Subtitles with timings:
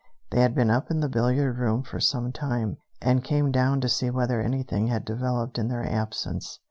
[0.31, 3.87] They had been up in the billiard room for some time, and came down to
[3.87, 6.57] see whether anything had developed in their absence.